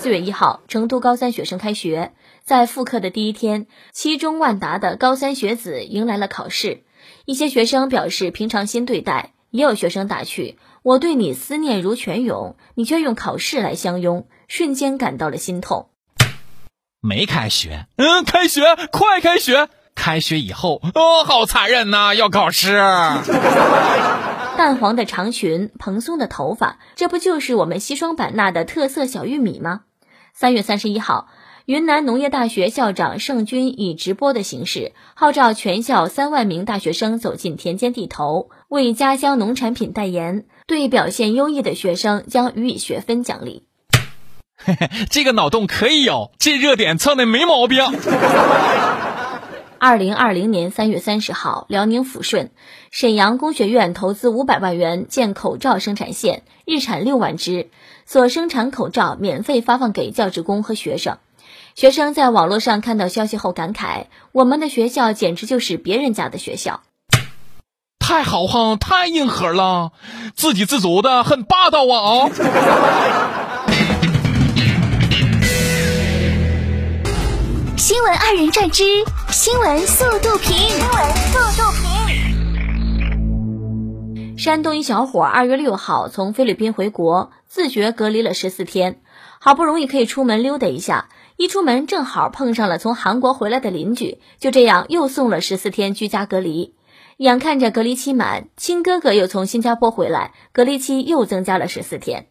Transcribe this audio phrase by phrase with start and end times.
[0.00, 6.84] 四月一号，成都高三学生开学，在复课的第一天，七中万达的高三学子迎来了考试。
[7.26, 15.90] 一些学生表示平常心对待，也有学生打趣：“我对你思念如泉涌，你却用考试来相拥。”瞬间感到了心痛。
[17.02, 19.68] 没开学，嗯，开学，快开学！
[19.94, 22.74] 开学以后，哦，好残忍呐，要考试。
[24.56, 29.82] 淡黄的长裙，蓬松的头发，这不就是我们西双版纳的特色小玉米吗？
[30.40, 31.28] 三月三十一号，
[31.66, 40.46] 云南农业大学校长盛军以直播的形式号召全校三万名大学生走进田间地头，为家乡农产品代言。
[40.66, 43.64] 对表现优异的学生将予以学分奖励。
[45.10, 47.84] 这个脑洞可以有，这热点蹭的没毛病。
[49.80, 52.50] 二零二零年三月三十号，辽宁抚顺
[52.90, 57.70] 沈阳工学院投资五百万元建口罩生产线，日产六万只，
[58.04, 61.16] 所生产口罩免费发放给教职工和学生。
[61.74, 66.82] 学生在网络上看到消息后感慨：“我们的学校简直就是别人家的学校，
[67.98, 69.92] 太豪横，太硬核了，
[70.36, 72.28] 自给自足的很霸道啊！”
[77.90, 78.84] 新闻二人转之
[79.32, 80.56] 新闻速度评。
[80.56, 81.64] 新闻速度
[84.14, 84.38] 评。
[84.38, 89.02] 山东一小伙二月六号从菲律宾回国，自觉隔离了十四天，
[89.40, 96.76] 好不容易可以出门溜达一下，一出门正好碰上了从韩国回来的邻居，就这样又送了十四天居家隔离。
[97.16, 102.28] 眼看着隔离期满，亲哥哥又从新加坡回来，隔离期又增加了十四天。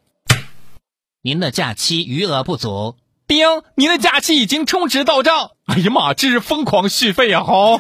[1.21, 2.95] 您的假期余额不足。
[3.29, 5.51] 丁，您的假期已经充值到账。
[5.67, 7.43] 哎呀妈，这是疯狂续费啊！
[7.43, 7.77] 哈。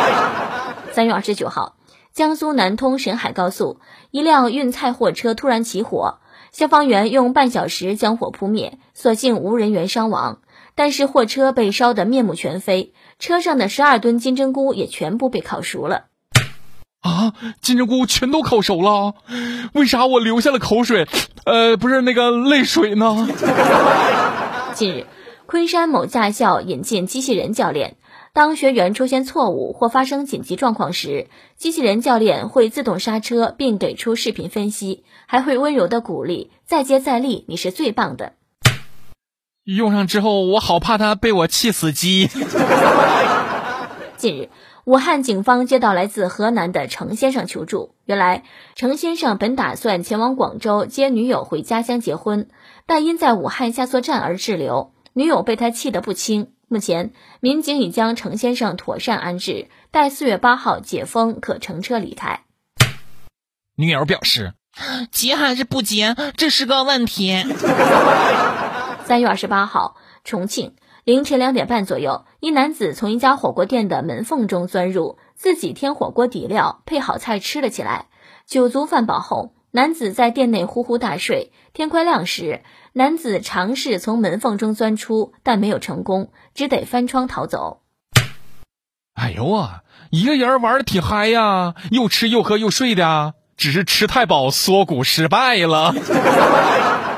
[0.92, 1.76] 三月二十九号，
[2.14, 6.20] 江苏南通沈海高速，一辆运菜货车突然起火，
[6.52, 10.38] 消防员用半小时将火扑灭，所幸无人员伤亡。
[10.74, 16.04] 但是货车被烧得面目全非，车上的十二吨金针菇也全部被烤熟了。
[17.02, 19.16] 啊，金针菇全都烤熟了，
[19.74, 21.06] 为啥我流下了口水？
[21.44, 23.28] 呃，不是那个泪水呢？
[24.72, 25.06] 近日，
[25.46, 27.96] 昆山某驾校引进机器人教练。
[28.32, 38.32] 当学员出现错误或发生紧急状况时，机器人教练会自动刹车，并给出视频分析，还会温柔的鼓励：“再接再厉，你是最棒的。”
[39.64, 42.28] 用上之后，我好怕他被我气死机。
[44.16, 44.48] 近日，
[44.84, 47.94] 武汉警方接到来自河南的程先生求助。
[48.04, 48.42] 原来，
[48.74, 52.48] 程先生本打算前往广州接女友回家乡结婚。
[52.84, 56.50] 但因在武汉下错站而滞留，女友被他气得不轻。
[56.66, 62.40] 目前，民警已将程先生妥善安置，待四月八号解封可乘车离开。
[63.76, 64.54] 女友表示
[65.12, 67.44] ：“结还是不结，这是个问题。”
[69.06, 78.06] 三月二十八号，重庆凌晨两点半左右，一男子从一家火锅店的门缝中钻入，自己添火锅底料，配好菜吃了起来。
[78.46, 79.52] 酒足饭饱后。
[79.74, 87.80] 男子在店内呼呼大睡，天快亮时，男子尝试从门缝中钻出，但没有成功，只得翻窗逃走。
[89.14, 89.80] 哎呦啊，
[90.10, 95.94] 一个人玩的挺嗨呀，又吃又喝又睡的，只是吃太饱缩骨失败了。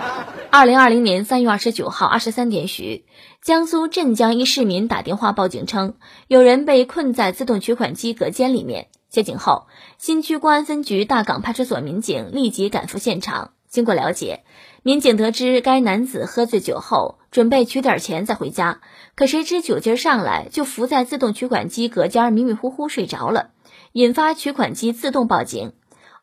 [0.57, 3.07] 二零二零年三月二十九号二十三点许，
[3.43, 5.95] 江苏镇江一市民打电话报警称，
[6.29, 8.87] 有人被困在自动取款机隔间里面。
[9.11, 9.67] 接警后，
[9.99, 13.51] 新区公安分局大港派出所民警立即赶赴现场。
[13.69, 14.45] 经过了解，
[14.85, 18.81] 民警得知该男子喝醉酒后准备取点钱再回家，
[19.17, 23.51] 可谁知酒劲上来就伏在自动取款机隔间迷迷糊糊睡着了，
[23.91, 25.73] 引发取款机自动报警。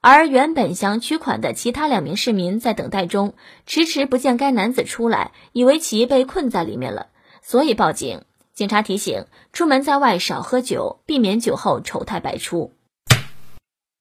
[0.04, 3.36] 而原本想取款的其他两名市民在等待中
[3.68, 7.10] 迟迟不见该男子出来，以为其被困在里面了，
[7.44, 8.24] 所以报警。
[8.56, 12.74] 警察提醒：出门在外少喝酒，避免酒后丑态百出。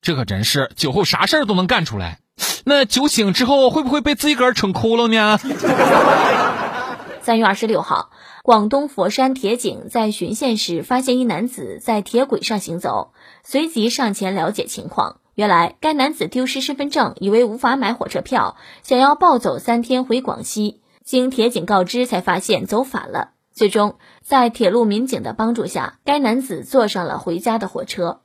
[0.01, 2.21] 这可真是酒后啥事儿都能干出来，
[2.65, 5.39] 那酒醒之后会不会被自己个儿整窟窿呢？
[7.21, 8.11] 三月二十六号，
[8.43, 13.13] 广东佛山铁警在巡线时发现一男子在铁轨上行走，
[13.45, 15.20] 随即上前了解情况。
[15.41, 20.83] 原来该男子丢失身份证，以为无法买火车票，想要暴走三天回广西。
[21.03, 23.31] 经铁警告知，才发现走反了。
[23.51, 28.21] 最终在铁路民警的帮助下，该男子坐上了回家的火车。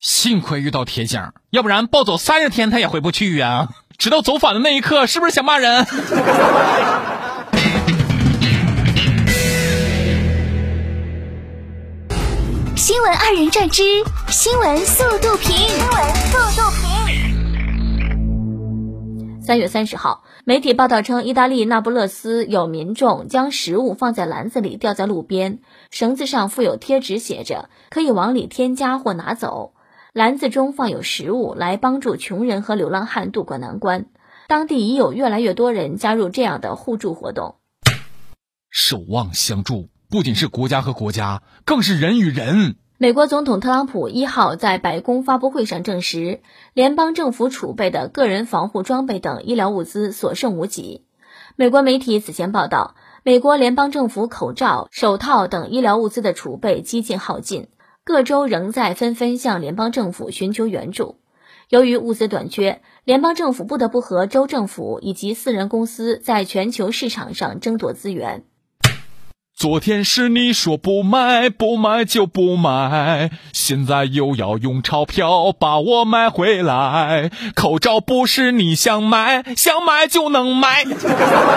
[0.00, 1.20] 幸亏遇到铁警，
[1.50, 3.68] 要不然暴走三十天他也回不去呀！
[3.98, 5.84] 直到走反的那一刻，是不是想骂人？
[13.00, 13.82] 新闻二人转之
[14.28, 15.56] 新闻速度评。
[15.56, 16.84] 新闻速度评。
[19.40, 20.22] 三月三十号。
[20.44, 25.60] 媒体报道称，意大利那不勒斯有民众将食物放在篮子里吊在路边，
[25.90, 29.72] 绳子上附有贴纸，写着可以往里添加或拿走。
[30.12, 34.08] 篮子中放有食物，来帮助穷人和流浪汉渡过难关。
[34.46, 37.54] 当地已有越来越多人加入这样的互助活动。
[38.68, 42.76] 守望相助，不仅是国家和国家，更是人与人。
[43.02, 46.40] 美国总统特朗普一号在白宫发布会上证实，
[46.74, 51.06] 联邦政府储备的个人防护装备等医疗物资所剩无几。
[51.56, 57.68] 美国媒体此前报道，美国联邦政府口罩、手套等医疗物资的储备几近耗尽，
[58.04, 61.16] 各州仍在纷纷向联邦政府寻求援助。
[61.70, 68.44] 由于物资短缺，联邦政府不得不和州政府以及私人公司在全球市场上争夺资源。
[69.60, 77.30] 昨天是你说不买，不买就不买，现在又要用钞票把我买回来。
[77.54, 80.86] 口罩不是你想买，想买就能买。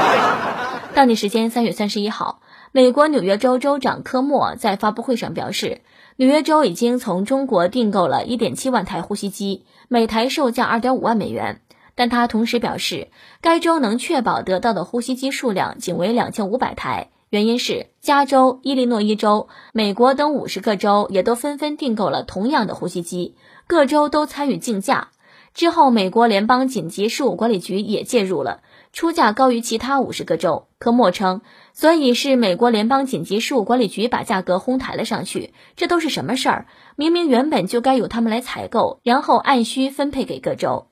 [0.93, 2.41] 当地时间三月三十一号，
[2.73, 5.79] 美国纽约州州长科莫在发布会上表示，
[6.17, 11.61] 纽约州已经从中国订购了一点七万台呼吸机，每台售价二点五万美元。
[11.95, 13.07] 但他同时表示，
[13.39, 17.07] 该州能确保得到的呼吸机数量仅为两千五百台。
[17.33, 23.33] 原因是加州、伊利诺伊州、美国等五十个州也都纷纷订购了同样的呼吸机，
[23.65, 25.09] 各州都参与竞价。
[25.55, 30.67] 之后，美国联邦紧急事务管理局也介入了，出价高于其他五十个州。
[30.77, 31.41] 科莫称，
[31.73, 35.55] 所以是美国联邦紧急事务管理局把价格哄抬了上去。
[35.75, 36.67] 这都是什么事儿？
[36.95, 40.85] 明明原本就该由他们来采购，然后按需分配给各州。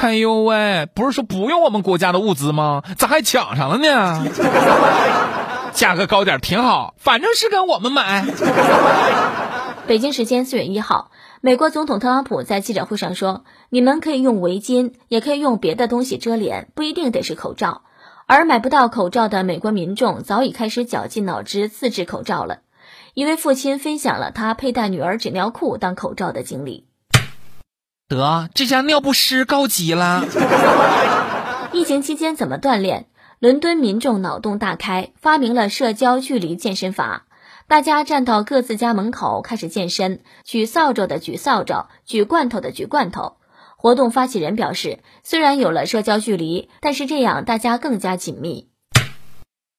[0.00, 2.82] 哎呦喂，不是说不用我们国家的物资吗？
[2.96, 4.26] 咋还抢上了呢？
[5.74, 8.24] 价格高点挺好，反正是跟我们买。
[9.86, 11.10] 北京时间四月一号，
[11.40, 17.82] 美国总统特朗普在记者会上说：“你们可以用围巾，也可以用别的东西遮脸，不一定得是口罩。”
[18.26, 22.58] 而买不到口罩的美国民众早已开始绞尽脑汁自制口罩了。
[23.14, 26.87] 一位父亲分享了他佩戴女儿纸尿裤当口罩的经历。
[28.08, 30.24] 得，这家尿不湿高级了。
[31.72, 33.06] 疫情期间怎么锻炼？
[33.38, 37.26] 伦敦民众脑洞大开，发明了社交距离健身法。
[37.68, 43.36] 大家站到各自家门口开始健身，举扫帚的举扫帚，举罐头的举罐头。
[43.76, 48.68] 活动发起人表示，虽然有了社交距离，但是这样大家更加紧密。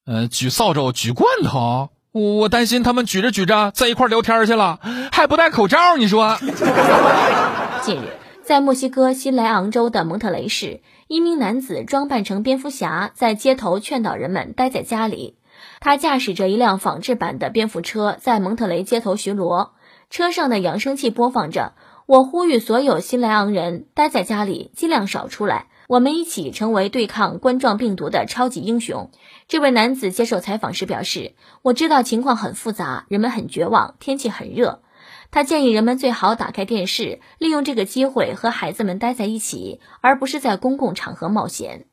[0.06, 4.80] 呃，举扫帚举罐头，我担心他们举着举着在一块聊天去了，
[5.12, 6.38] 还不戴口罩，你说？
[7.82, 8.10] 近日。
[8.44, 15.38] 在墨西哥新莱昂州的蒙特雷市，一名男子装扮成蝙蝠侠，在街头劝导人们待在家里。
[15.80, 19.70] 他驾驶着一辆仿制版的蝙蝠车，在蒙特雷街头巡逻。
[20.10, 21.74] 车上的扬声器播放着
[22.08, 25.68] ：“我呼吁所有新莱昂人待在家里，尽量少出来。
[25.88, 29.12] 我们一起成为对抗冠状病毒的超级英雄。”
[29.48, 34.82] 这位男子接受采访时表示：“我知道情况很复杂，人们很绝望，天气很热。”
[35.32, 41.86] 他建议人们最好打开电视，利用这个机会和孩子们待在一起，而不是在公共场合冒险。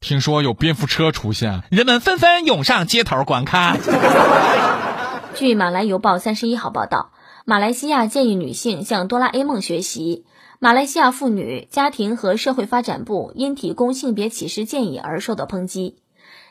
[0.00, 3.78] 听说有蝙蝠车出现，人们纷纷涌上街头观看。
[5.34, 7.12] 据马来邮报三十一号报道，
[7.44, 10.26] 马来西亚建议女性向哆啦 A 梦学习。
[10.58, 15.98] 马来西亚妇女家庭和社会发展部因提供性别歧视建议而受到抨击。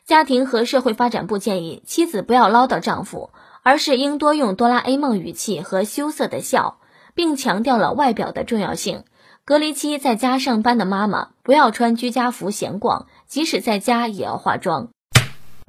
[0.06, 3.32] 家庭和社会发展部建议妻子不要唠叨丈夫。
[3.64, 6.78] 而是应多用哆啦 A 梦语气和羞涩的笑，
[7.16, 9.04] 并强调了外表的重要性。
[9.46, 14.90] 隔离期在家上班的妈妈不要穿居家服闲逛，即使在家也要化妆。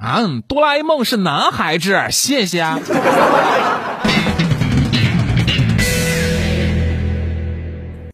[0.03, 2.79] 嗯，哆啦 A 梦是男孩子，谢谢啊。